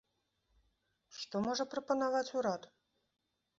Што 1.19 1.35
можа 1.49 1.63
прапанаваць 1.75 2.25
урад? 2.41 2.61